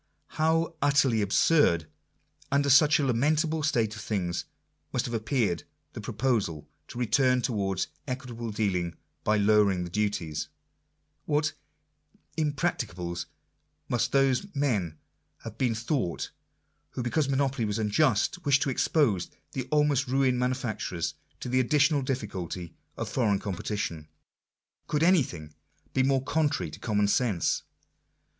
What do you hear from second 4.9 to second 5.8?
must have appeared